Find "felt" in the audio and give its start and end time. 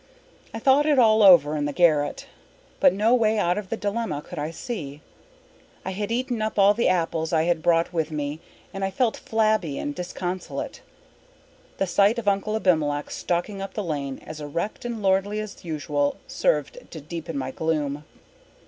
8.89-9.15